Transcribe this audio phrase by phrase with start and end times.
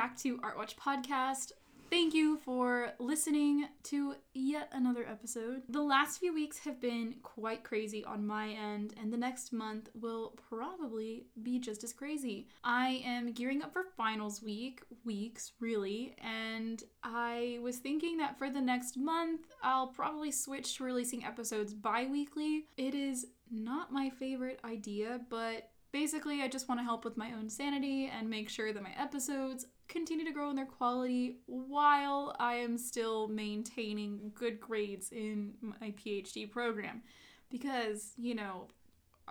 [0.00, 1.52] back to Art Watch Podcast.
[1.90, 5.60] Thank you for listening to yet another episode.
[5.68, 9.90] The last few weeks have been quite crazy on my end, and the next month
[9.92, 12.48] will probably be just as crazy.
[12.64, 18.48] I am gearing up for finals week, weeks really, and I was thinking that for
[18.48, 22.64] the next month, I'll probably switch to releasing episodes bi weekly.
[22.78, 27.32] It is not my favorite idea, but basically, I just want to help with my
[27.32, 32.34] own sanity and make sure that my episodes continue to grow in their quality while
[32.38, 37.02] I am still maintaining good grades in my PhD program.
[37.50, 38.68] Because, you know,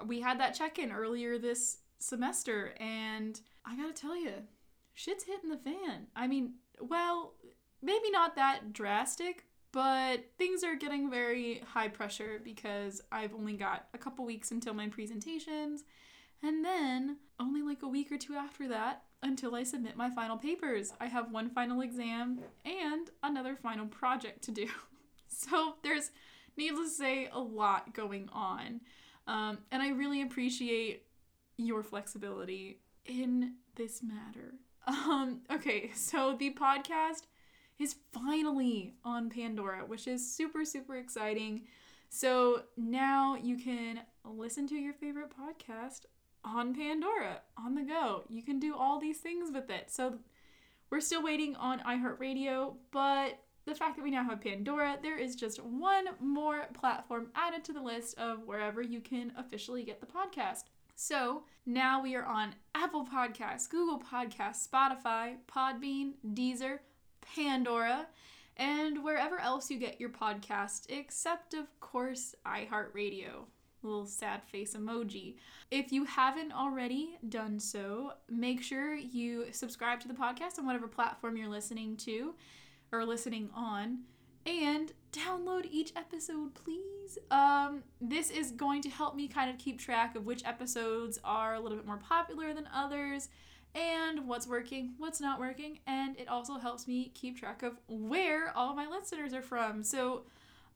[0.05, 4.33] we had that check in earlier this semester, and I gotta tell you,
[4.93, 6.07] shit's hitting the fan.
[6.15, 7.33] I mean, well,
[7.81, 13.87] maybe not that drastic, but things are getting very high pressure because I've only got
[13.93, 15.83] a couple weeks until my presentations,
[16.43, 20.37] and then only like a week or two after that until I submit my final
[20.37, 20.93] papers.
[20.99, 24.67] I have one final exam and another final project to do.
[25.31, 26.09] So there's,
[26.57, 28.81] needless to say, a lot going on.
[29.27, 31.03] Um, and I really appreciate
[31.55, 34.55] your flexibility in this matter.
[34.87, 37.27] Um, okay, so the podcast
[37.77, 41.67] is finally on Pandora, which is super, super exciting.
[42.09, 46.05] So now you can listen to your favorite podcast
[46.43, 48.23] on Pandora on the go.
[48.29, 49.91] You can do all these things with it.
[49.91, 50.19] So
[50.89, 55.35] we're still waiting on iHeartRadio, but the fact that we now have Pandora, there is
[55.35, 60.07] just one more platform added to the list of wherever you can officially get the
[60.07, 60.63] podcast.
[60.95, 66.79] So now we are on Apple Podcasts, Google Podcasts, Spotify, Podbean, Deezer,
[67.21, 68.07] Pandora,
[68.57, 73.45] and wherever else you get your podcast, except, of course, iHeartRadio
[73.83, 75.35] little sad face emoji.
[75.71, 80.87] If you haven't already done so, make sure you subscribe to the podcast on whatever
[80.87, 82.35] platform you're listening to
[82.91, 83.99] or listening on
[84.45, 89.79] and download each episode please um this is going to help me kind of keep
[89.79, 93.29] track of which episodes are a little bit more popular than others
[93.75, 98.55] and what's working what's not working and it also helps me keep track of where
[98.55, 100.23] all my listeners are from so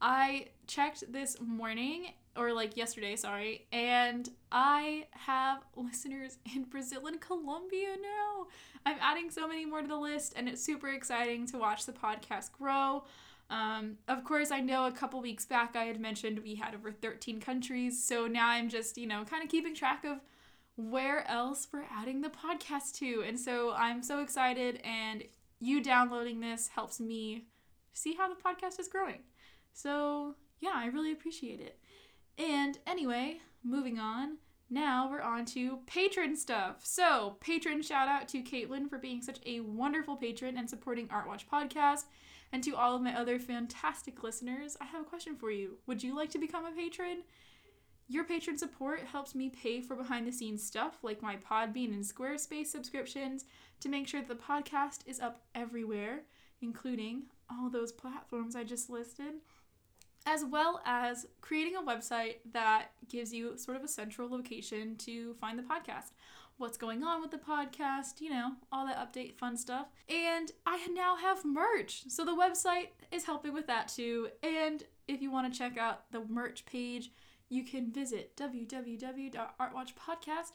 [0.01, 7.19] i checked this morning or like yesterday, sorry, and I have listeners in Brazil and
[7.19, 8.47] Colombia now.
[8.85, 11.93] I'm adding so many more to the list, and it's super exciting to watch the
[11.93, 13.03] podcast grow.
[13.49, 16.91] Um, of course, I know a couple weeks back I had mentioned we had over
[16.91, 20.19] 13 countries, so now I'm just, you know, kind of keeping track of
[20.75, 23.23] where else we're adding the podcast to.
[23.27, 25.23] And so I'm so excited, and
[25.59, 27.45] you downloading this helps me
[27.93, 29.19] see how the podcast is growing.
[29.71, 31.79] So, yeah, I really appreciate it.
[32.37, 34.37] And anyway, moving on.
[34.69, 36.77] Now we're on to patron stuff.
[36.83, 41.27] So, patron shout out to Caitlin for being such a wonderful patron and supporting Art
[41.27, 42.05] Watch Podcast.
[42.51, 45.77] And to all of my other fantastic listeners, I have a question for you.
[45.85, 47.23] Would you like to become a patron?
[48.07, 52.03] Your patron support helps me pay for behind the scenes stuff like my Podbean and
[52.03, 53.45] Squarespace subscriptions
[53.79, 56.21] to make sure that the podcast is up everywhere,
[56.61, 59.35] including all those platforms I just listed
[60.25, 65.33] as well as creating a website that gives you sort of a central location to
[65.35, 66.11] find the podcast.
[66.57, 69.87] What's going on with the podcast, you know, all that update fun stuff.
[70.07, 72.03] And I now have merch.
[72.07, 74.29] So the website is helping with that too.
[74.43, 77.11] And if you want to check out the merch page,
[77.49, 80.51] you can visit www.artwatchpodcast.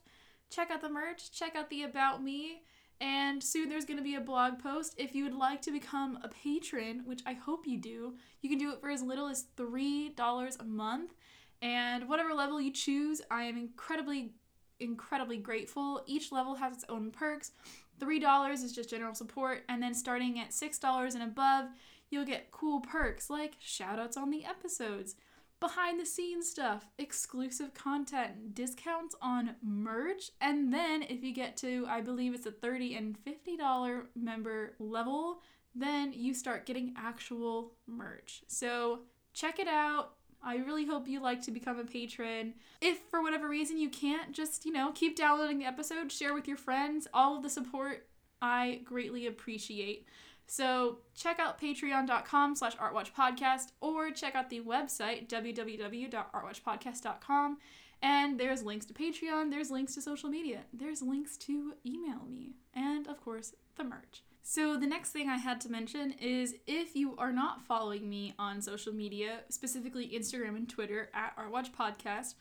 [0.51, 2.63] Check out the merch, check out the about me
[3.01, 4.95] and soon there's going to be a blog post.
[4.97, 8.59] If you would like to become a patron, which I hope you do, you can
[8.59, 11.15] do it for as little as $3 a month.
[11.61, 14.33] And whatever level you choose, I am incredibly,
[14.81, 16.03] incredibly grateful.
[16.07, 17.53] Each level has its own perks.
[18.01, 21.67] $3 is just general support, and then starting at $6 and above,
[22.11, 25.17] you'll get cool perks like shoutouts on the episodes,
[25.61, 31.87] behind the scenes stuff, exclusive content, discounts on merch, and then if you get to
[31.89, 35.41] I believe it's a 30 and $50 member level,
[35.75, 38.43] then you start getting actual merch.
[38.47, 39.01] So,
[39.33, 40.15] check it out.
[40.43, 42.55] I really hope you like to become a patron.
[42.81, 46.47] If for whatever reason you can't, just, you know, keep downloading the episode, share with
[46.47, 47.09] your friends.
[47.13, 48.07] All of the support
[48.41, 50.07] I greatly appreciate.
[50.49, 57.59] So check out patreon.com slash artwatchpodcast or check out the website www.artwatchpodcast.com
[58.01, 62.55] and there's links to Patreon, there's links to social media, there's links to email me,
[62.75, 64.23] and of course, the merch.
[64.41, 68.35] So, the next thing I had to mention is if you are not following me
[68.39, 72.35] on social media, specifically Instagram and Twitter at Artwatch Podcast,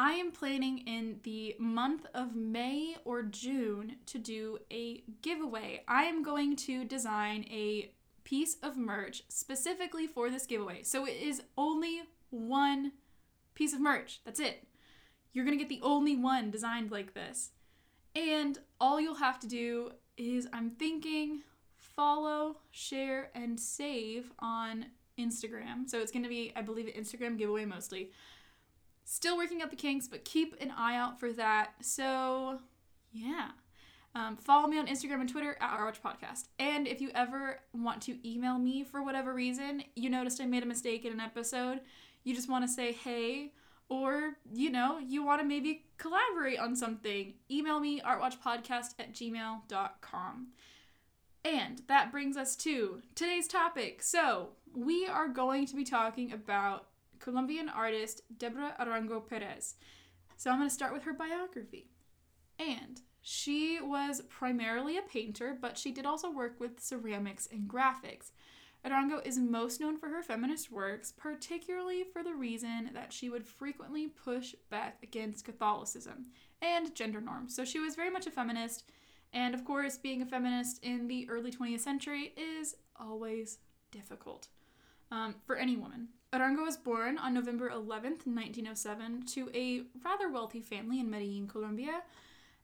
[0.00, 5.82] I am planning in the month of May or June to do a giveaway.
[5.88, 7.90] I am going to design a
[8.22, 10.84] piece of merch specifically for this giveaway.
[10.84, 12.92] So it is only one
[13.56, 14.20] piece of merch.
[14.24, 14.68] That's it.
[15.32, 17.50] You're going to get the only one designed like this.
[18.14, 21.40] And all you'll have to do is, I'm thinking,
[21.74, 24.86] follow, share, and save on
[25.18, 25.88] Instagram.
[25.88, 28.12] So it's going to be, I believe, Instagram giveaway mostly.
[29.10, 31.70] Still working out the kinks, but keep an eye out for that.
[31.80, 32.58] So,
[33.10, 33.52] yeah.
[34.14, 36.48] Um, follow me on Instagram and Twitter at Watch Podcast.
[36.58, 40.62] And if you ever want to email me for whatever reason, you noticed I made
[40.62, 41.80] a mistake in an episode,
[42.22, 43.54] you just want to say hey,
[43.88, 50.48] or you know, you want to maybe collaborate on something, email me artwatchpodcast at gmail.com.
[51.46, 54.02] And that brings us to today's topic.
[54.02, 56.87] So, we are going to be talking about
[57.18, 59.74] Colombian artist Deborah Arango Perez.
[60.36, 61.90] So, I'm going to start with her biography.
[62.58, 68.30] And she was primarily a painter, but she did also work with ceramics and graphics.
[68.86, 73.46] Arango is most known for her feminist works, particularly for the reason that she would
[73.46, 76.26] frequently push back against Catholicism
[76.62, 77.54] and gender norms.
[77.54, 78.84] So she was very much a feminist,
[79.32, 83.58] and of course, being a feminist in the early 20th century is always
[83.90, 84.48] difficult
[85.10, 86.08] um, for any woman.
[86.32, 92.02] Arango was born on November 11th, 1907, to a rather wealthy family in Medellin, Colombia,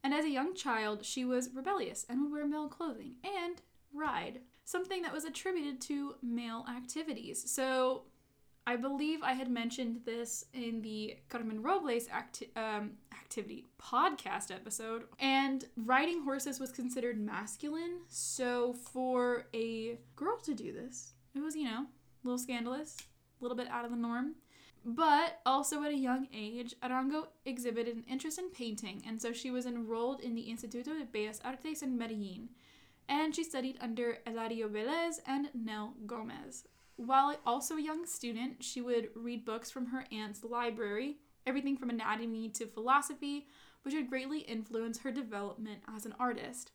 [0.03, 3.63] and as a young child, she was rebellious and would wear male clothing and
[3.95, 7.51] ride, something that was attributed to male activities.
[7.51, 8.03] So
[8.67, 15.05] I believe I had mentioned this in the Carmen Robles acti- um, activity podcast episode.
[15.19, 18.01] And riding horses was considered masculine.
[18.09, 22.99] So for a girl to do this, it was, you know, a little scandalous,
[23.45, 24.35] little bit out of the norm.
[24.85, 29.51] But also at a young age, Arango exhibited an interest in painting, and so she
[29.51, 32.51] was enrolled in the Instituto de Bellas Artes in Medellin,
[33.09, 36.65] and she studied under Eladio Velez and Nel Gomez.
[36.97, 41.17] While also a young student, she would read books from her aunt's library,
[41.47, 43.49] everything from anatomy to philosophy,
[43.83, 46.73] which would greatly influence her development as an artist.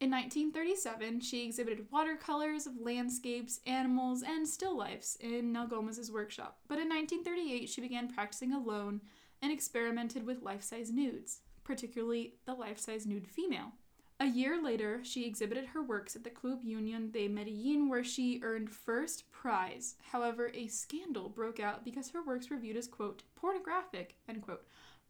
[0.00, 6.58] In 1937, she exhibited watercolors of landscapes, animals, and still lifes in Nel Gomez's workshop.
[6.68, 9.00] But in 1938, she began practicing alone
[9.42, 13.72] and experimented with life size nudes, particularly the life size nude female.
[14.20, 18.40] A year later, she exhibited her works at the Club Union de Medellin, where she
[18.44, 19.96] earned first prize.
[20.12, 24.64] However, a scandal broke out because her works were viewed as, quote, pornographic, end quote,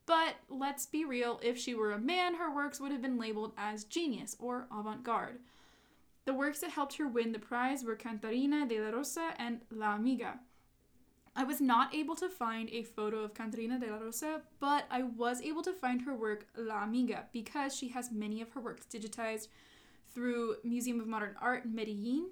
[0.08, 3.52] but let's be real, if she were a man, her works would have been labeled
[3.58, 5.38] as genius or avant garde.
[6.24, 9.96] The works that helped her win the prize were Cantarina de la Rosa and La
[9.96, 10.40] Amiga.
[11.36, 15.02] I was not able to find a photo of Cantarina de la Rosa, but I
[15.02, 18.86] was able to find her work La Amiga because she has many of her works
[18.90, 19.48] digitized
[20.14, 22.28] through Museum of Modern Art in Medellin.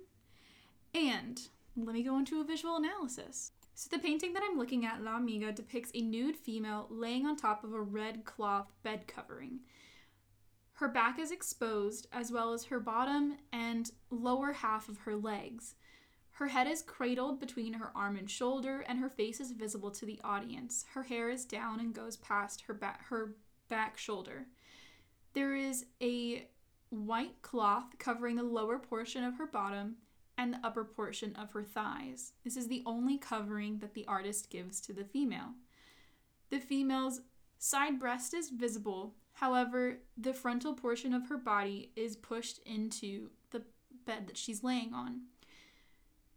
[0.95, 1.39] And
[1.77, 3.53] let me go into a visual analysis.
[3.79, 7.37] So the painting that I'm looking at, La Amiga, depicts a nude female laying on
[7.37, 9.61] top of a red cloth bed covering.
[10.73, 15.75] Her back is exposed, as well as her bottom and lower half of her legs.
[16.31, 20.07] Her head is cradled between her arm and shoulder, and her face is visible to
[20.07, 20.87] the audience.
[20.95, 23.37] Her hair is down and goes past her back, her
[23.69, 24.47] back shoulder.
[25.35, 26.49] There is a
[26.89, 29.97] white cloth covering the lower portion of her bottom
[30.39, 32.33] and the upper portion of her thighs.
[32.45, 35.55] This is the only covering that the artist gives to the female.
[36.51, 37.23] The female's
[37.59, 43.63] side breast is visible, however, the frontal portion of her body is pushed into the
[44.05, 45.23] bed that she's laying on.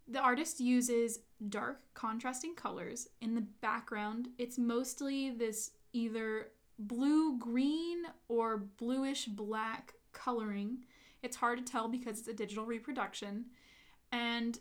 [0.07, 3.07] The artist uses dark, contrasting colors.
[3.21, 6.47] In the background, it's mostly this either
[6.79, 10.79] blue green or bluish black coloring.
[11.21, 13.45] It's hard to tell because it's a digital reproduction
[14.11, 14.59] and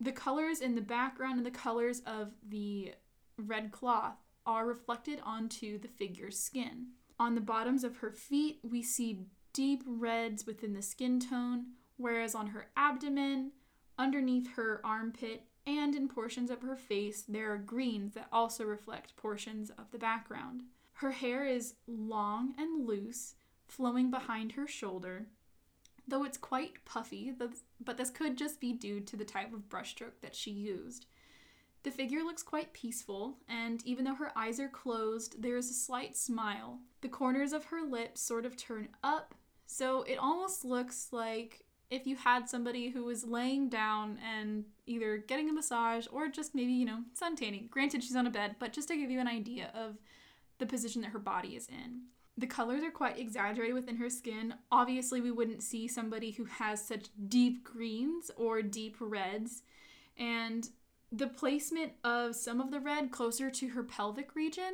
[0.00, 2.94] the colors in the background and the colors of the
[3.36, 4.16] red cloth
[4.46, 6.88] are reflected onto the figure's skin.
[7.18, 11.66] On the bottoms of her feet, we see deep reds within the skin tone,
[11.96, 13.52] whereas on her abdomen,
[13.98, 19.16] underneath her armpit, and in portions of her face, there are greens that also reflect
[19.16, 20.62] portions of the background.
[20.94, 23.34] Her hair is long and loose,
[23.66, 25.28] flowing behind her shoulder,
[26.06, 27.32] though it's quite puffy,
[27.84, 31.06] but this could just be due to the type of brushstroke that she used.
[31.82, 35.74] The figure looks quite peaceful, and even though her eyes are closed, there is a
[35.74, 36.78] slight smile.
[37.00, 39.34] The corners of her lips sort of turn up,
[39.66, 45.16] so it almost looks like if you had somebody who was laying down and either
[45.16, 47.68] getting a massage or just maybe, you know, sun tanning.
[47.70, 49.96] Granted, she's on a bed, but just to give you an idea of
[50.58, 52.02] the position that her body is in.
[52.40, 54.54] The colors are quite exaggerated within her skin.
[54.72, 59.62] Obviously, we wouldn't see somebody who has such deep greens or deep reds.
[60.16, 60.66] And
[61.12, 64.72] the placement of some of the red closer to her pelvic region,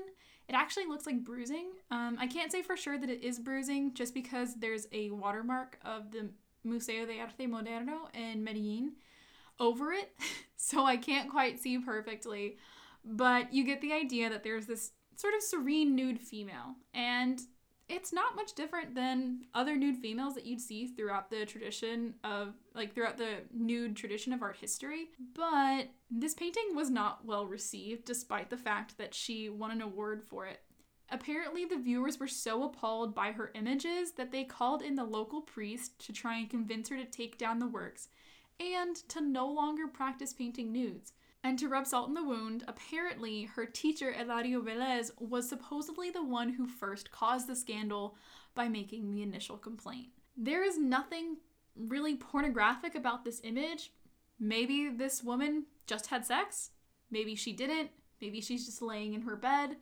[0.49, 1.73] it actually looks like bruising.
[1.91, 5.81] Um, I can't say for sure that it is bruising just because there's a watermark
[5.85, 6.31] of the
[6.63, 8.93] Museo de Arte Moderno in Medellin
[9.59, 10.13] over it,
[10.57, 12.59] so I can't quite see perfectly.
[13.05, 17.41] But you get the idea that there's this sort of serene nude female, and
[17.89, 22.55] it's not much different than other nude females that you'd see throughout the tradition of
[22.75, 25.11] like throughout the nude tradition of art history.
[25.35, 30.25] But this painting was not well received despite the fact that she won an award
[30.25, 30.61] for it.
[31.11, 35.41] Apparently the viewers were so appalled by her images that they called in the local
[35.41, 38.09] priest to try and convince her to take down the works
[38.59, 41.13] and to no longer practice painting nudes
[41.47, 46.25] and to rub salt in the wound, apparently her teacher, Eladio Velez, was supposedly the
[46.25, 48.17] one who first caused the scandal
[48.57, 50.09] by making the initial complaint.
[50.37, 51.37] There is nothing
[51.77, 53.93] really pornographic about this image.
[54.41, 56.71] Maybe this woman just had sex.
[57.13, 57.91] Maybe she didn't.
[58.21, 59.77] Maybe she's just laying in her bed.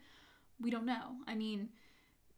[0.60, 1.16] We don't know.
[1.26, 1.70] I mean,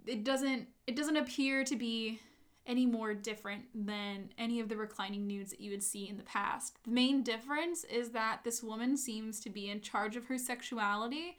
[0.06, 2.20] it doesn't it doesn't appear to be
[2.66, 6.22] any more different than any of the reclining nudes that you would see in the
[6.24, 6.76] past.
[6.84, 11.36] The main difference is that this woman seems to be in charge of her sexuality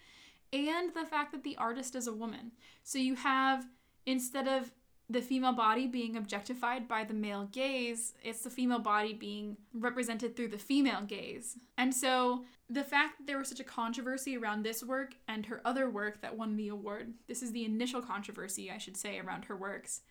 [0.54, 2.52] and the fact that the artist is a woman.
[2.84, 3.66] So you have,
[4.06, 4.72] instead of
[5.10, 10.36] the female body being objectified by the male gaze, it's the female body being represented
[10.36, 11.58] through the female gaze.
[11.78, 15.62] And so the fact that there was such a controversy around this work and her
[15.64, 19.46] other work that won the award, this is the initial controversy, I should say, around
[19.46, 20.02] her works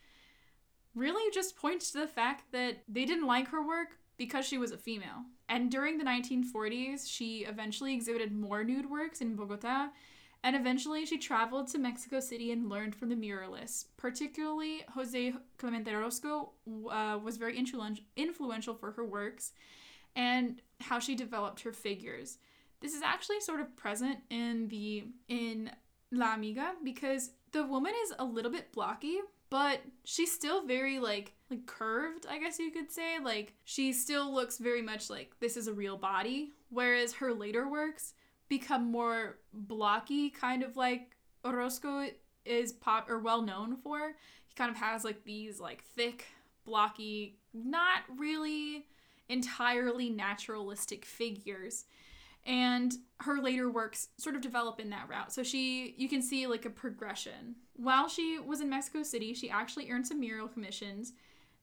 [0.97, 4.73] really just points to the fact that they didn't like her work because she was
[4.73, 5.25] a female.
[5.49, 9.91] And during the 1940s, she eventually exhibited more nude works in Bogota,
[10.43, 13.87] and eventually she traveled to Mexico City and learned from the muralists.
[13.97, 16.53] Particularly, Jose Clemente Orozco
[16.91, 19.53] uh, was very influential for her works
[20.15, 22.39] and how she developed her figures.
[22.81, 25.71] This is actually sort of present in the in
[26.13, 29.19] La Amiga because the woman is a little bit blocky,
[29.51, 33.19] but she's still very like like curved i guess you could say.
[33.23, 37.69] Like she still looks very much like this is a real body whereas her later
[37.69, 38.15] works
[38.49, 42.09] become more blocky kind of like orozco
[42.45, 44.15] is pop or well known for.
[44.47, 46.27] He kind of has like these like thick
[46.65, 48.87] blocky not really
[49.29, 51.85] entirely naturalistic figures
[52.47, 55.33] and her later works sort of develop in that route.
[55.33, 57.57] So she you can see like a progression.
[57.75, 61.13] While she was in Mexico City, she actually earned some mural commissions,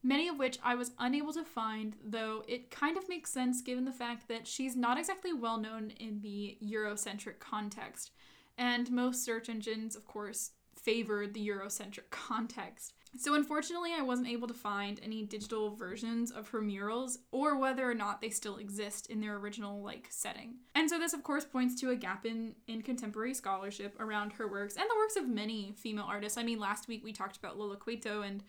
[0.03, 3.85] many of which I was unable to find, though it kind of makes sense given
[3.85, 8.11] the fact that she's not exactly well known in the Eurocentric context.
[8.57, 12.93] And most search engines, of course, favored the Eurocentric context.
[13.15, 17.89] So, unfortunately, I wasn't able to find any digital versions of her murals or whether
[17.89, 20.55] or not they still exist in their original like setting.
[20.75, 24.48] And so this of course points to a gap in in contemporary scholarship around her
[24.48, 26.38] works and the works of many female artists.
[26.38, 28.43] I mean, last week we talked about Lola Cueto and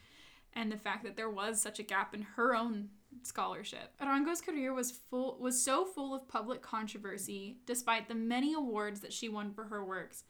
[0.54, 2.88] and the fact that there was such a gap in her own
[3.22, 3.94] scholarship.
[4.00, 9.12] Arango's career was full was so full of public controversy despite the many awards that
[9.12, 10.24] she won for her works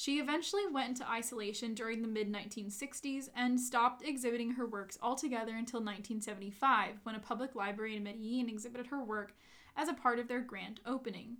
[0.00, 5.52] she eventually went into isolation during the mid 1960s and stopped exhibiting her works altogether
[5.52, 9.34] until 1975, when a public library in Medellin exhibited her work
[9.76, 11.36] as a part of their grand opening.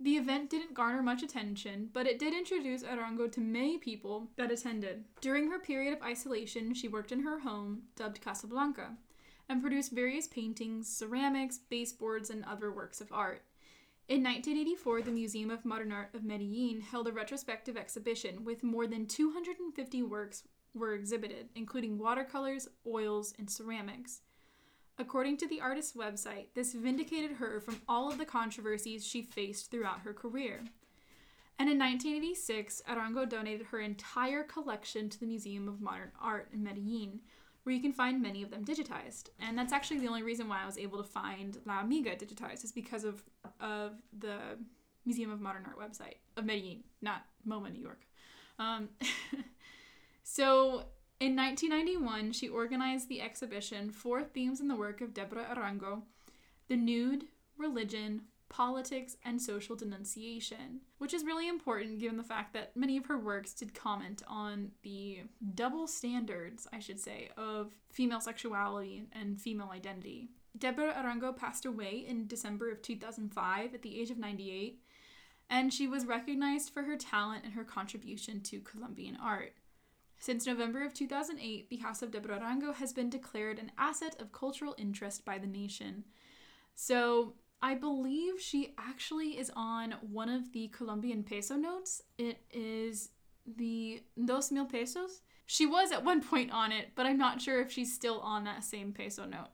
[0.00, 4.50] The event didn't garner much attention, but it did introduce Arango to many people that
[4.50, 5.04] attended.
[5.20, 8.96] During her period of isolation, she worked in her home, dubbed Casablanca,
[9.48, 13.44] and produced various paintings, ceramics, baseboards, and other works of art.
[14.06, 18.86] In 1984, the Museum of Modern Art of Medellin held a retrospective exhibition with more
[18.86, 20.42] than 250 works
[20.74, 24.20] were exhibited, including watercolors, oils, and ceramics.
[24.98, 29.70] According to the artist's website, this vindicated her from all of the controversies she faced
[29.70, 30.64] throughout her career.
[31.58, 36.62] And in 1986, Arango donated her entire collection to the Museum of Modern Art in
[36.62, 37.20] Medellin,
[37.64, 39.30] where you can find many of them digitized.
[39.40, 42.64] And that's actually the only reason why I was able to find La Amiga digitized
[42.64, 43.22] is because of
[43.60, 44.38] of the
[45.04, 48.06] Museum of Modern Art website of Medellin, not MoMA, New York.
[48.58, 48.90] Um,
[50.22, 50.84] so
[51.20, 56.02] in 1991, she organized the exhibition Four Themes in the Work of Deborah Arango
[56.68, 57.24] The Nude,
[57.58, 58.22] Religion,
[58.54, 63.18] politics, and social denunciation, which is really important given the fact that many of her
[63.18, 65.18] works did comment on the
[65.56, 70.28] double standards, I should say, of female sexuality and female identity.
[70.56, 74.78] Deborah Arango passed away in December of 2005 at the age of 98,
[75.50, 79.54] and she was recognized for her talent and her contribution to Colombian art.
[80.20, 84.30] Since November of 2008, the House of Deborah Arango has been declared an asset of
[84.30, 86.04] cultural interest by the nation.
[86.76, 87.34] So,
[87.64, 92.02] I believe she actually is on one of the Colombian peso notes.
[92.18, 93.08] It is
[93.56, 95.22] the dos mil pesos.
[95.46, 98.44] She was at one point on it, but I'm not sure if she's still on
[98.44, 99.48] that same peso note.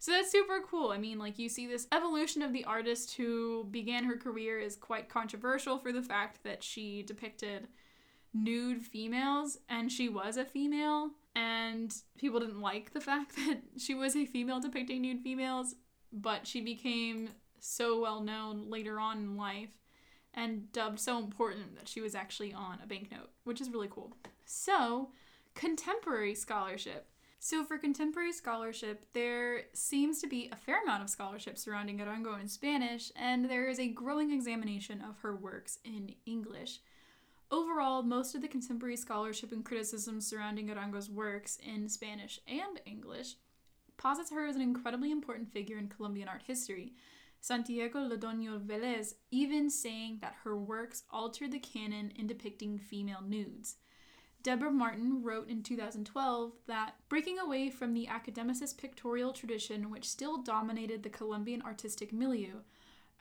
[0.00, 0.90] So that's super cool.
[0.90, 4.74] I mean, like, you see this evolution of the artist who began her career is
[4.74, 7.68] quite controversial for the fact that she depicted
[8.34, 13.94] nude females and she was a female, and people didn't like the fact that she
[13.94, 15.76] was a female depicting nude females,
[16.12, 17.28] but she became
[17.64, 19.78] so well known later on in life
[20.34, 24.16] and dubbed so important that she was actually on a banknote, which is really cool.
[24.44, 25.10] So,
[25.54, 27.08] contemporary scholarship.
[27.38, 32.40] So, for contemporary scholarship, there seems to be a fair amount of scholarship surrounding Arango
[32.40, 36.80] in Spanish, and there is a growing examination of her works in English.
[37.50, 43.36] Overall, most of the contemporary scholarship and criticism surrounding Arango's works in Spanish and English
[43.96, 46.94] posits her as an incredibly important figure in Colombian art history.
[47.44, 53.76] Santiago Londoño Velez even saying that her works altered the canon in depicting female nudes.
[54.42, 60.38] Deborah Martin wrote in 2012 that breaking away from the academicist pictorial tradition which still
[60.38, 62.60] dominated the Colombian artistic milieu,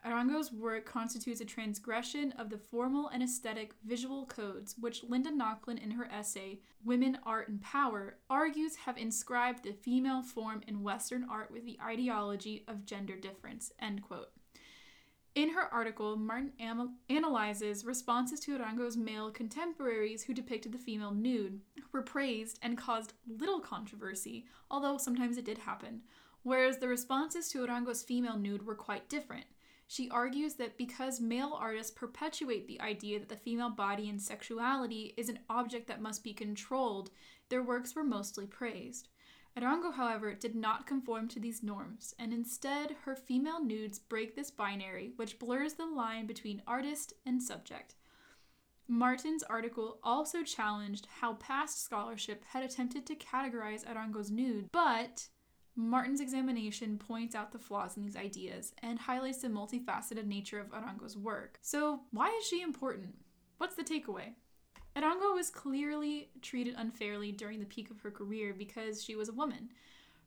[0.05, 5.81] Arango's work constitutes a transgression of the formal and aesthetic visual codes which Linda Nochlin
[5.81, 11.25] in her essay Women, Art, and Power argues have inscribed the female form in Western
[11.29, 13.72] art with the ideology of gender difference.
[13.79, 14.31] End quote.
[15.36, 21.12] In her article, Martin am- analyzes responses to Arango's male contemporaries who depicted the female
[21.12, 26.01] nude, who were praised and caused little controversy, although sometimes it did happen,
[26.43, 29.45] whereas the responses to Arango's female nude were quite different.
[29.88, 35.13] She argues that because male artists perpetuate the idea that the female body and sexuality
[35.18, 37.10] is an object that must be controlled,
[37.50, 39.10] their works were mostly praised.
[39.56, 44.50] Arango, however, did not conform to these norms, and instead, her female nudes break this
[44.50, 47.94] binary, which blurs the line between artist and subject.
[48.88, 55.27] Martin's article also challenged how past scholarship had attempted to categorize Arango's nude, but
[55.75, 60.70] Martin's examination points out the flaws in these ideas and highlights the multifaceted nature of
[60.70, 61.57] Arango's work.
[61.62, 63.16] So, why is she important?
[63.57, 64.33] What's the takeaway?
[64.96, 69.33] Arango was clearly treated unfairly during the peak of her career because she was a
[69.33, 69.70] woman.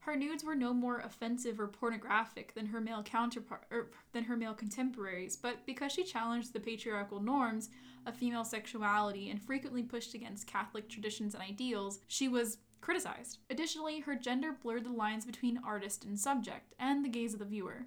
[0.00, 4.36] Her nudes were no more offensive or pornographic than her male counterpart er, than her
[4.36, 7.70] male contemporaries, but because she challenged the patriarchal norms
[8.06, 13.38] of female sexuality and frequently pushed against Catholic traditions and ideals, she was criticized.
[13.50, 17.44] Additionally, her gender blurred the lines between artist and subject and the gaze of the
[17.44, 17.86] viewer.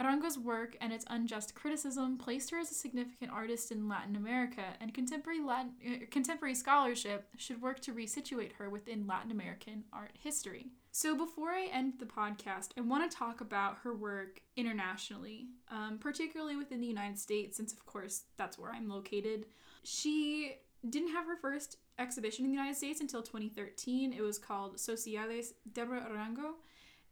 [0.00, 4.64] Arango's work and its unjust criticism placed her as a significant artist in Latin America,
[4.80, 10.10] and contemporary Latin, uh, contemporary scholarship should work to resituate her within Latin American art
[10.20, 10.72] history.
[10.90, 15.98] So, before I end the podcast, I want to talk about her work internationally, um,
[16.00, 19.46] particularly within the United States, since, of course, that's where I'm located.
[19.84, 20.56] She
[20.88, 24.12] didn't have her first exhibition in the United States until 2013.
[24.12, 26.54] It was called Sociedades Deborah Arango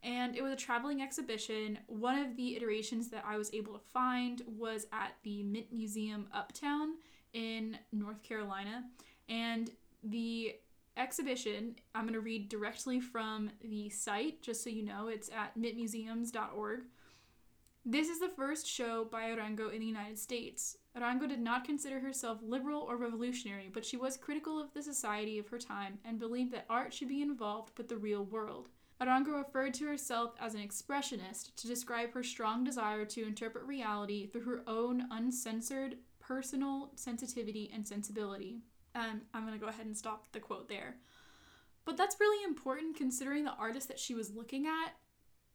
[0.03, 1.79] and it was a traveling exhibition.
[1.87, 6.27] One of the iterations that I was able to find was at the Mint Museum
[6.33, 6.95] Uptown
[7.33, 8.85] in North Carolina,
[9.29, 9.71] and
[10.03, 10.57] the
[10.97, 15.57] exhibition, I'm going to read directly from the site just so you know, it's at
[15.57, 16.81] mintmuseums.org.
[17.87, 20.77] This is the first show by Arango in the United States.
[20.95, 25.39] Arango did not consider herself liberal or revolutionary, but she was critical of the society
[25.39, 28.69] of her time and believed that art should be involved with the real world.
[29.01, 34.27] Arango referred to herself as an expressionist to describe her strong desire to interpret reality
[34.27, 38.59] through her own uncensored personal sensitivity and sensibility.
[38.95, 40.97] Um, I'm going to go ahead and stop the quote there.
[41.87, 44.97] But that's really important considering the artist that she was looking at.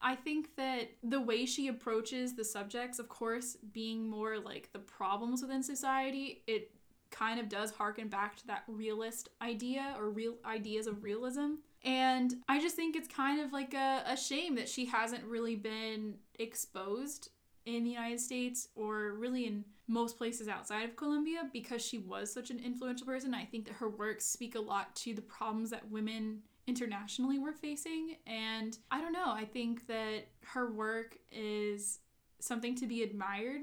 [0.06, 4.78] I think that the way she approaches the subjects, of course, being more like the
[4.78, 6.70] problems within society, it
[7.10, 11.56] kind of does harken back to that realist idea or real ideas of realism.
[11.84, 15.56] And I just think it's kind of like a, a shame that she hasn't really
[15.56, 17.30] been exposed
[17.66, 22.32] in the United States or really in most places outside of Colombia because she was
[22.32, 23.34] such an influential person.
[23.34, 27.54] I think that her works speak a lot to the problems that women internationally we're
[27.54, 28.18] facing.
[28.26, 32.00] And I don't know, I think that her work is
[32.40, 33.62] something to be admired.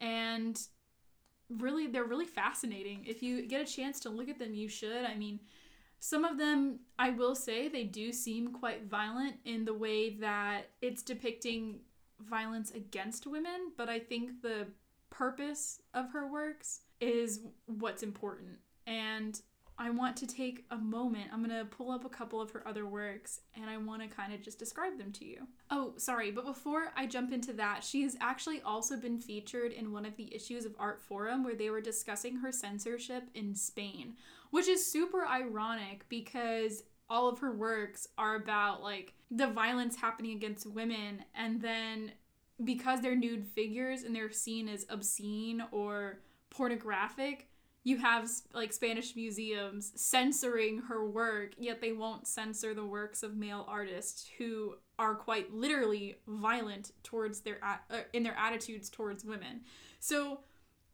[0.00, 0.60] And
[1.48, 3.04] really, they're really fascinating.
[3.06, 5.04] If you get a chance to look at them, you should.
[5.04, 5.40] I mean,
[5.98, 10.70] some of them, I will say, they do seem quite violent in the way that
[10.80, 11.80] it's depicting
[12.20, 14.66] violence against women, but I think the
[15.10, 18.58] purpose of her works is what's important.
[18.86, 19.40] And
[19.80, 21.30] I want to take a moment.
[21.32, 24.14] I'm going to pull up a couple of her other works and I want to
[24.14, 25.46] kind of just describe them to you.
[25.70, 29.90] Oh, sorry, but before I jump into that, she has actually also been featured in
[29.90, 34.16] one of the issues of Art Forum where they were discussing her censorship in Spain,
[34.50, 40.36] which is super ironic because all of her works are about like the violence happening
[40.36, 42.12] against women and then
[42.62, 46.18] because they're nude figures and they're seen as obscene or
[46.50, 47.46] pornographic
[47.82, 53.36] you have like Spanish museums censoring her work, yet they won't censor the works of
[53.36, 59.62] male artists who are quite literally violent towards their uh, in their attitudes towards women.
[59.98, 60.40] So,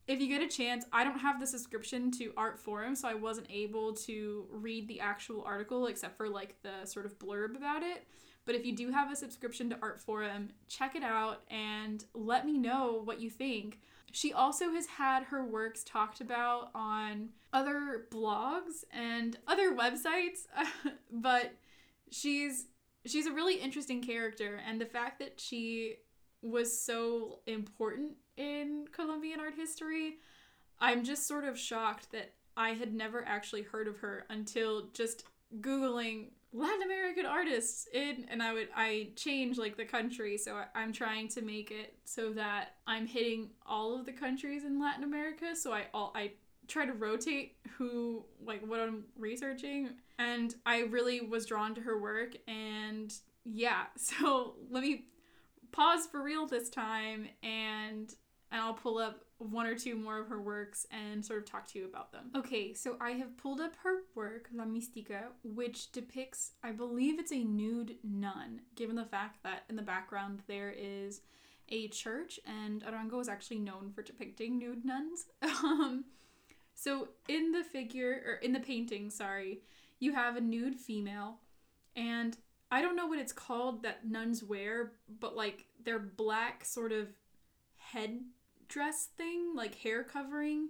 [0.06, 3.14] if you get a chance, I don't have the subscription to Art Forum, so I
[3.14, 7.82] wasn't able to read the actual article except for like the sort of blurb about
[7.82, 8.06] it.
[8.44, 12.46] But if you do have a subscription to Art Forum, check it out and let
[12.46, 13.80] me know what you think.
[14.12, 20.46] She also has had her works talked about on other blogs and other websites,
[21.12, 21.54] but
[22.10, 22.66] she's
[23.04, 25.96] she's a really interesting character and the fact that she
[26.42, 30.16] was so important in Colombian art history,
[30.80, 35.24] I'm just sort of shocked that I had never actually heard of her until just
[35.60, 40.82] googling Latin American artists in and I would I change like the country so I,
[40.82, 45.04] am trying to make it so that I'm hitting all of the countries in Latin
[45.04, 46.32] America so I all I
[46.66, 52.00] try to rotate who like what I'm researching and I really was drawn to her
[52.00, 53.12] work and
[53.44, 55.04] yeah so let me
[55.72, 58.14] pause for real this time and
[58.50, 61.66] and I'll pull up one or two more of her works and sort of talk
[61.68, 62.30] to you about them.
[62.34, 67.32] Okay, so I have pulled up her work, La Mística, which depicts, I believe it's
[67.32, 71.20] a nude nun, given the fact that in the background there is
[71.68, 75.26] a church, and Arango is actually known for depicting nude nuns.
[75.42, 76.04] um,
[76.74, 79.60] so in the figure, or in the painting, sorry,
[79.98, 81.40] you have a nude female,
[81.94, 82.36] and
[82.70, 87.08] I don't know what it's called that nuns wear, but like their black sort of
[87.76, 88.20] head
[88.68, 90.68] dress thing, like hair covering.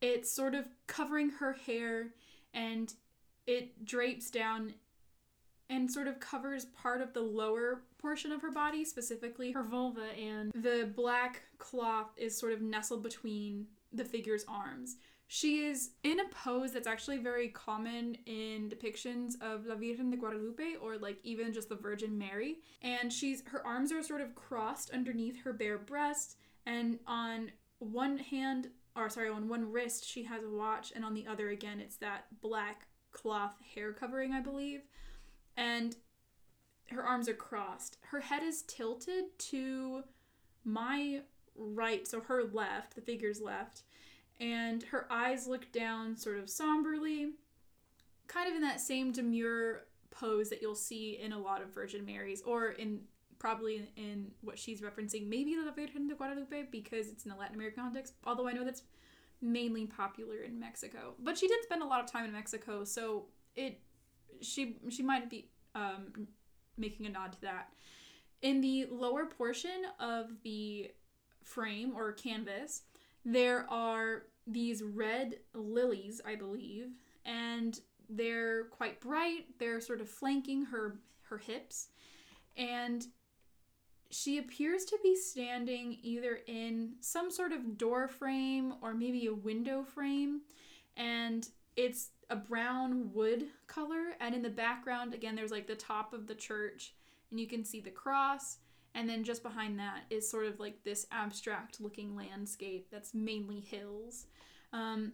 [0.00, 2.14] It's sort of covering her hair
[2.54, 2.92] and
[3.46, 4.74] it drapes down
[5.70, 10.06] and sort of covers part of the lower portion of her body, specifically her vulva,
[10.18, 14.96] and the black cloth is sort of nestled between the figure's arms.
[15.30, 20.16] She is in a pose that's actually very common in depictions of La Virgen de
[20.16, 22.60] Guadalupe or like even just the Virgin Mary.
[22.80, 27.50] And she's her arms are sort of crossed underneath her bare breast and on
[27.80, 31.48] one hand or sorry on one wrist she has a watch and on the other
[31.50, 34.82] again it's that black cloth hair covering i believe.
[35.56, 35.96] And
[36.90, 37.98] her arms are crossed.
[38.02, 40.04] Her head is tilted to
[40.64, 41.22] my
[41.56, 43.82] right so her left the figure's left.
[44.40, 47.32] And her eyes look down sort of somberly
[48.28, 52.06] kind of in that same demure pose that you'll see in a lot of virgin
[52.06, 53.00] marys or in
[53.38, 57.54] probably in what she's referencing, maybe La Virgen de Guadalupe because it's in a Latin
[57.54, 58.82] American context, although I know that's
[59.40, 61.14] mainly popular in Mexico.
[61.18, 63.80] But she did spend a lot of time in Mexico, so it
[64.40, 66.28] she she might be um,
[66.76, 67.72] making a nod to that.
[68.42, 70.90] In the lower portion of the
[71.42, 72.82] frame or canvas,
[73.24, 76.88] there are these red lilies, I believe,
[77.24, 79.46] and they're quite bright.
[79.58, 81.88] They're sort of flanking her her hips.
[82.56, 83.06] And
[84.10, 89.34] she appears to be standing either in some sort of door frame or maybe a
[89.34, 90.40] window frame
[90.96, 96.12] and it's a brown wood color and in the background again there's like the top
[96.12, 96.94] of the church
[97.30, 98.58] and you can see the cross
[98.94, 103.60] and then just behind that is sort of like this abstract looking landscape that's mainly
[103.60, 104.26] hills.
[104.72, 105.12] Um,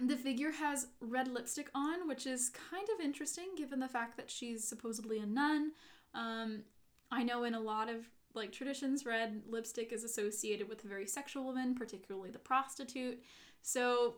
[0.00, 4.30] the figure has red lipstick on which is kind of interesting given the fact that
[4.30, 5.72] she's supposedly a nun.
[6.14, 6.62] Um,
[7.12, 11.06] I know in a lot of like traditions, red lipstick is associated with a very
[11.06, 13.22] sexual woman, particularly the prostitute.
[13.60, 14.14] So,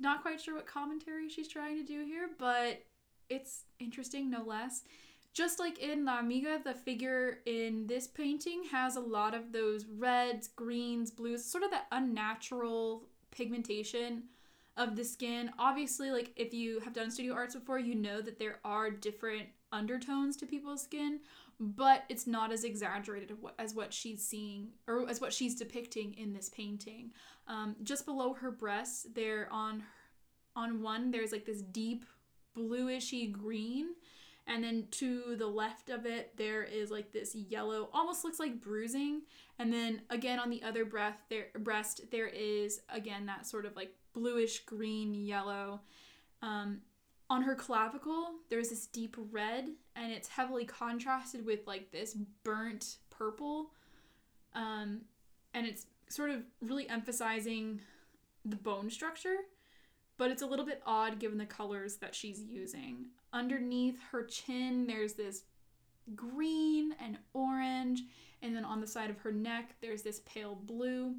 [0.00, 2.82] not quite sure what commentary she's trying to do here, but
[3.28, 4.84] it's interesting no less.
[5.34, 9.84] Just like in La Amiga, the figure in this painting has a lot of those
[9.86, 14.24] reds, greens, blues, sort of that unnatural pigmentation
[14.76, 15.50] of the skin.
[15.58, 19.48] Obviously, like if you have done studio arts before, you know that there are different
[19.72, 21.20] undertones to people's skin,
[21.64, 26.32] but it's not as exaggerated as what she's seeing or as what she's depicting in
[26.32, 27.12] this painting.
[27.46, 29.84] Um, just below her breasts, there on
[30.56, 32.04] on one there's like this deep
[32.56, 33.94] bluishy green,
[34.46, 38.60] And then to the left of it, there is like this yellow, almost looks like
[38.60, 39.22] bruising.
[39.58, 43.76] And then again on the other breath, there breast, there is again that sort of
[43.76, 45.80] like bluish green yellow.
[46.42, 46.80] Um,
[47.30, 52.96] on her clavicle, there's this deep red, and it's heavily contrasted with like this burnt
[53.10, 53.70] purple.
[54.54, 55.02] Um,
[55.54, 57.80] and it's sort of really emphasizing
[58.44, 59.36] the bone structure,
[60.18, 63.06] but it's a little bit odd given the colors that she's using.
[63.32, 65.42] Underneath her chin, there's this
[66.14, 68.02] green and orange,
[68.42, 71.14] and then on the side of her neck, there's this pale blue.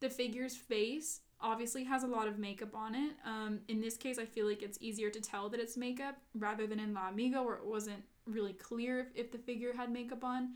[0.00, 3.12] The figure's face obviously has a lot of makeup on it.
[3.24, 6.66] Um, in this case, I feel like it's easier to tell that it's makeup rather
[6.66, 10.24] than in La Amiga, where it wasn't really clear if, if the figure had makeup
[10.24, 10.54] on.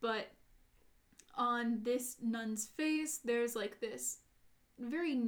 [0.00, 0.30] But
[1.36, 4.18] on this nun's face, there's like this
[4.78, 5.20] very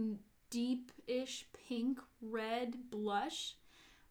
[0.51, 3.55] deep ish pink red blush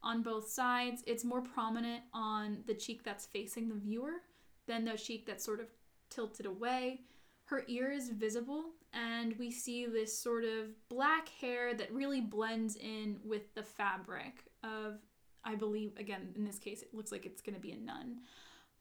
[0.04, 1.04] on both sides.
[1.06, 4.24] It's more prominent on the cheek that's facing the viewer
[4.68, 5.68] than the cheek that's sort of
[6.10, 7.02] tilted away.
[7.46, 12.78] Her ear is visible, and we see this sort of black hair that really blends
[12.78, 15.00] in with the fabric of,
[15.44, 18.18] I believe, again, in this case, it looks like it's going to be a nun.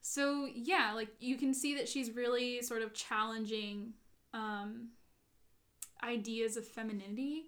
[0.03, 3.93] So, yeah, like you can see that she's really sort of challenging
[4.33, 4.89] um,
[6.03, 7.45] ideas of femininity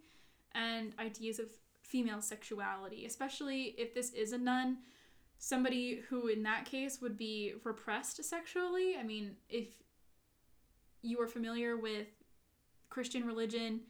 [0.54, 1.46] and ideas of
[1.82, 4.78] female sexuality, especially if this is a nun,
[5.38, 8.96] somebody who in that case would be repressed sexually.
[8.98, 9.82] I mean, if
[11.02, 12.08] you are familiar with
[12.88, 13.80] Christian religion,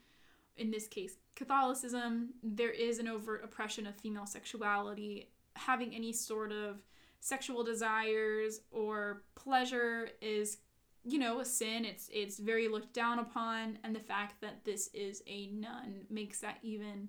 [0.56, 5.30] in this case Catholicism, there is an overt oppression of female sexuality.
[5.54, 6.82] Having any sort of
[7.20, 10.58] sexual desires or pleasure is
[11.04, 11.84] you know a sin.
[11.84, 13.78] It's it's very looked down upon.
[13.82, 17.08] And the fact that this is a nun makes that even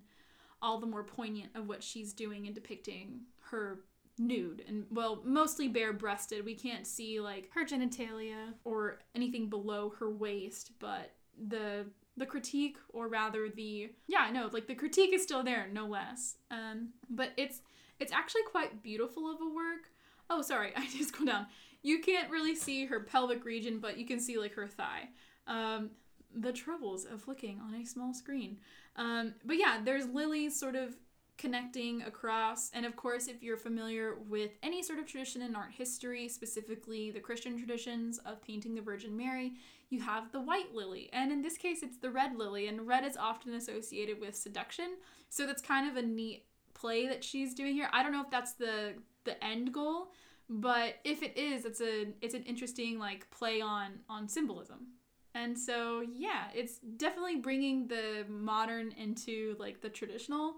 [0.61, 3.81] all the more poignant of what she's doing and depicting her
[4.19, 9.91] nude and well mostly bare breasted we can't see like her genitalia or anything below
[9.97, 11.15] her waist but
[11.47, 11.83] the
[12.17, 16.35] the critique or rather the yeah no like the critique is still there no less.
[16.51, 17.61] Um but it's
[17.99, 19.89] it's actually quite beautiful of a work.
[20.29, 21.47] Oh sorry i just go down.
[21.81, 25.09] You can't really see her pelvic region but you can see like her thigh.
[25.47, 25.91] Um
[26.35, 28.57] the troubles of looking on a small screen.
[28.95, 30.95] Um but yeah there's lilies sort of
[31.43, 32.71] connecting across.
[32.73, 37.11] And of course, if you're familiar with any sort of tradition in art history, specifically
[37.11, 39.51] the Christian traditions of painting the Virgin Mary,
[39.89, 41.09] you have the white lily.
[41.11, 44.95] And in this case, it's the red lily, and red is often associated with seduction.
[45.27, 47.89] So that's kind of a neat play that she's doing here.
[47.91, 48.93] I don't know if that's the
[49.25, 50.11] the end goal,
[50.49, 54.87] but if it is, it's a it's an interesting like play on on symbolism.
[55.35, 60.57] And so, yeah, it's definitely bringing the modern into like the traditional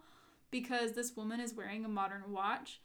[0.56, 2.80] because this woman is wearing a modern watch,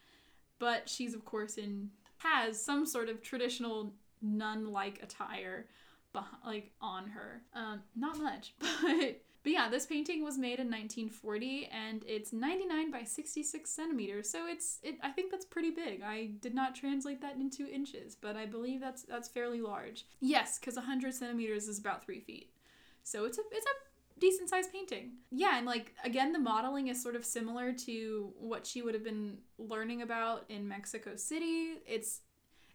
[0.59, 5.67] but she's of course in has some sort of traditional nun-like attire
[6.13, 7.43] behind, like on her.
[7.55, 12.91] Um, not much, but but yeah, this painting was made in 1940 and it's 99
[12.91, 14.29] by 66 centimeters.
[14.29, 16.03] So it's it I think that's pretty big.
[16.03, 20.07] I did not translate that into inches, but I believe that's that's fairly large.
[20.19, 22.51] Yes, because 100 centimeters is about three feet.
[23.05, 23.90] So it's a it's a
[24.21, 25.13] decent sized painting.
[25.31, 29.05] Yeah, and like again, the modeling is sort of similar to what she would have
[29.05, 31.75] been learning about in Mexico City.
[31.87, 32.21] It's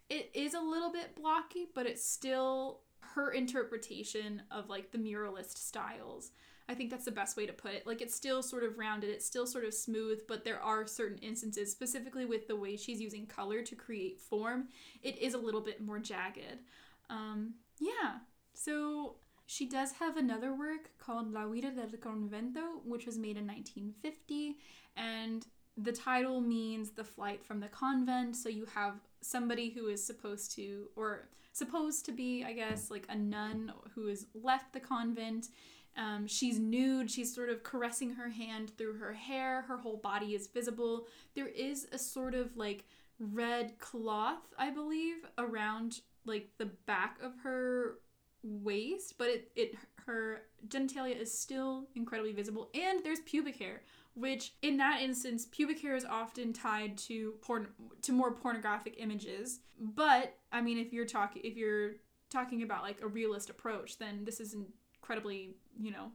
[0.08, 5.58] it is a little bit blocky, but it's still her interpretation of like the muralist
[5.58, 6.32] styles.
[6.68, 7.86] I think that's the best way to put it.
[7.86, 11.18] Like it's still sort of rounded, it's still sort of smooth, but there are certain
[11.18, 14.66] instances, specifically with the way she's using color to create form,
[15.02, 16.62] it is a little bit more jagged.
[17.08, 18.18] Um, yeah.
[18.54, 23.46] So she does have another work called La Huida del Convento, which was made in
[23.46, 24.56] 1950,
[24.96, 28.34] and the title means the flight from the convent.
[28.34, 33.06] So you have somebody who is supposed to, or supposed to be, I guess, like
[33.08, 35.48] a nun who has left the convent.
[35.96, 37.10] Um, she's nude.
[37.10, 39.62] She's sort of caressing her hand through her hair.
[39.62, 41.06] Her whole body is visible.
[41.34, 42.84] There is a sort of like
[43.18, 47.98] red cloth, I believe, around like the back of her
[48.46, 49.74] waist, but it, it
[50.06, 53.82] her genitalia is still incredibly visible, and there's pubic hair,
[54.14, 57.68] which in that instance, pubic hair is often tied to porn
[58.02, 59.60] to more pornographic images.
[59.78, 61.94] But I mean, if you're talking if you're
[62.30, 64.54] talking about like a realist approach, then this is
[65.00, 66.12] incredibly you know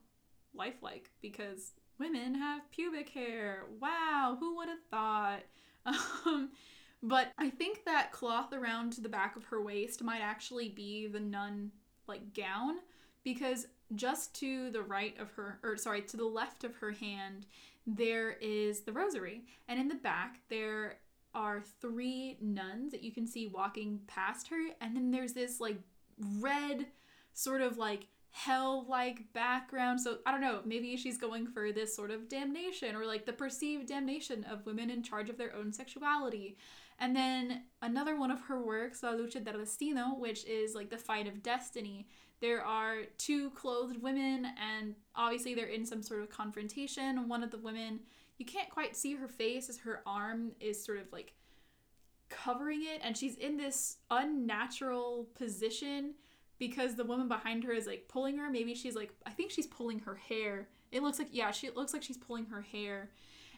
[0.53, 3.65] lifelike because women have pubic hair.
[3.79, 5.41] Wow, who would have thought?
[6.27, 6.51] Um,
[7.03, 11.19] but I think that cloth around the back of her waist might actually be the
[11.19, 11.71] nun
[12.11, 12.75] like gown
[13.23, 17.45] because just to the right of her or sorry to the left of her hand
[17.87, 20.97] there is the rosary and in the back there
[21.33, 25.77] are three nuns that you can see walking past her, and then there's this like
[26.39, 26.87] red,
[27.33, 29.99] sort of like hell like background.
[29.99, 33.33] So I don't know, maybe she's going for this sort of damnation or like the
[33.33, 36.57] perceived damnation of women in charge of their own sexuality.
[37.01, 40.99] And then another one of her works, La Lucha del Destino, which is like the
[40.99, 42.07] fight of destiny.
[42.41, 47.27] There are two clothed women, and obviously they're in some sort of confrontation.
[47.27, 48.01] One of the women,
[48.37, 51.33] you can't quite see her face as her arm is sort of like
[52.29, 56.13] covering it, and she's in this unnatural position
[56.59, 58.47] because the woman behind her is like pulling her.
[58.51, 60.67] Maybe she's like, I think she's pulling her hair.
[60.91, 63.09] It looks like, yeah, she looks like she's pulling her hair.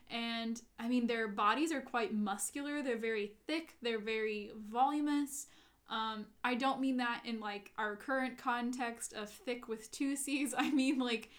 [0.09, 2.81] And I mean, their bodies are quite muscular.
[2.81, 3.75] They're very thick.
[3.81, 5.47] They're very voluminous.
[5.89, 10.53] Um, I don't mean that in like our current context of thick with two C's.
[10.57, 11.29] I mean like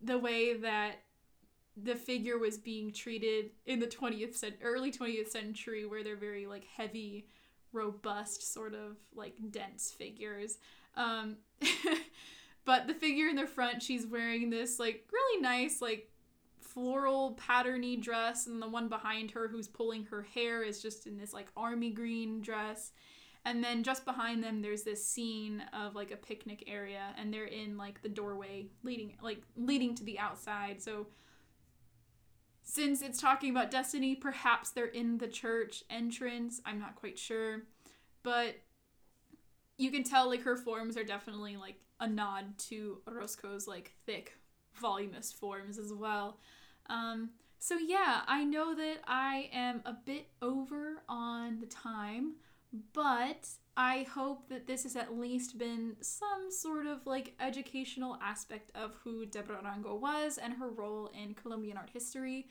[0.00, 0.96] the way that
[1.76, 6.46] the figure was being treated in the 20th cent- early 20th century where they're very
[6.46, 7.26] like heavy
[7.72, 10.58] robust sort of like dense figures
[10.96, 11.36] um,
[12.64, 16.08] but the figure in the front, she's wearing this like really nice like
[16.72, 21.16] floral patterny dress, and the one behind her who's pulling her hair is just in
[21.16, 22.92] this like army green dress.
[23.44, 27.44] And then just behind them, there's this scene of like a picnic area, and they're
[27.44, 30.80] in like the doorway leading like leading to the outside.
[30.80, 31.08] So
[32.62, 36.60] since it's talking about destiny, perhaps they're in the church entrance.
[36.64, 37.62] I'm not quite sure.
[38.22, 38.54] But
[39.76, 44.34] you can tell like her forms are definitely like a nod to Orozco's like thick,
[44.80, 46.38] voluminous forms as well.
[46.88, 52.34] Um, so yeah, I know that I am a bit over on the time,
[52.92, 58.72] but I hope that this has at least been some sort of like educational aspect
[58.74, 62.48] of who Deborah Arango was and her role in Colombian art history.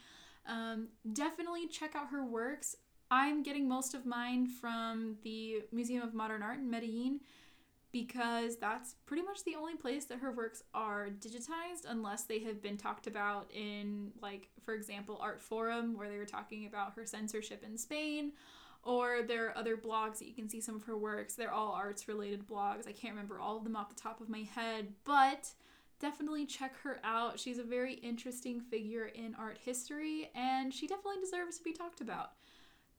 [0.48, 2.76] Um, definitely check out her works.
[3.12, 7.20] I'm getting most of mine from the Museum of Modern Art in Medellin
[7.92, 12.62] because that's pretty much the only place that her works are digitized unless they have
[12.62, 17.64] been talked about in like for example Artforum where they were talking about her censorship
[17.64, 18.32] in Spain
[18.84, 21.36] or there are other blogs that you can see some of her works.
[21.36, 22.88] They're all arts related blogs.
[22.88, 25.50] I can't remember all of them off the top of my head but
[26.00, 27.40] definitely check her out.
[27.40, 32.02] She's a very interesting figure in art history and she definitely deserves to be talked
[32.02, 32.32] about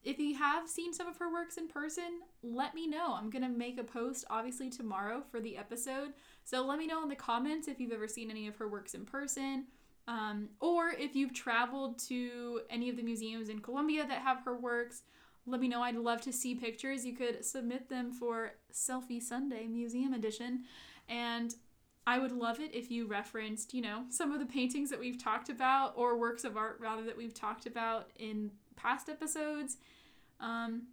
[0.03, 3.13] if you have seen some of her works in person, let me know.
[3.13, 6.13] I'm going to make a post obviously tomorrow for the episode.
[6.43, 8.93] So let me know in the comments if you've ever seen any of her works
[8.93, 9.65] in person.
[10.07, 14.57] Um, or if you've traveled to any of the museums in Colombia that have her
[14.57, 15.03] works,
[15.45, 15.81] let me know.
[15.81, 17.05] I'd love to see pictures.
[17.05, 20.63] You could submit them for Selfie Sunday Museum Edition.
[21.07, 21.55] And
[22.05, 25.21] I would love it if you referenced, you know, some of the paintings that we've
[25.21, 29.77] talked about or works of art rather that we've talked about in past episodes.
[30.39, 30.83] Um,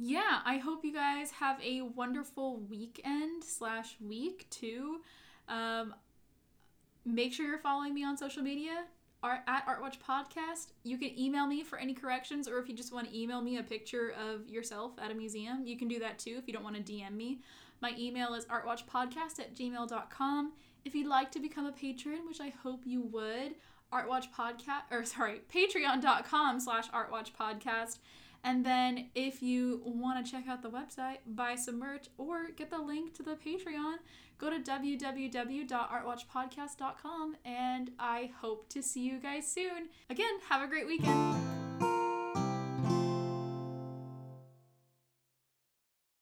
[0.00, 5.00] yeah, I hope you guys have a wonderful weekend slash week too.
[5.48, 5.94] Um,
[7.04, 8.84] make sure you're following me on social media
[9.24, 10.68] at Artwatch Podcast.
[10.82, 13.58] You can email me for any corrections, or if you just want to email me
[13.58, 16.64] a picture of yourself at a museum, you can do that too if you don't
[16.64, 17.40] want to DM me.
[17.80, 20.52] My email is artwatchpodcast at gmail.com.
[20.84, 23.54] If you'd like to become a patron, which I hope you would,
[23.92, 27.98] Artwatch Podcast, or sorry, patreon.com slash Artwatch Podcast.
[28.44, 32.70] And then if you want to check out the website, buy some merch, or get
[32.70, 33.98] the link to the Patreon,
[34.38, 37.36] go to www.artwatchpodcast.com.
[37.44, 39.90] And I hope to see you guys soon.
[40.10, 41.61] Again, have a great weekend.